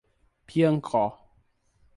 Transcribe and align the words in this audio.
Piancó 0.47 1.03